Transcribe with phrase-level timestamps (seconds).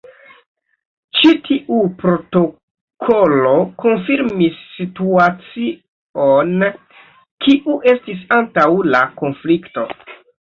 [1.17, 3.51] Ĉi tiu protokolo
[3.83, 6.65] konfirmis situacion
[7.49, 8.67] kiu estis antaŭ
[8.97, 9.85] la konflikto.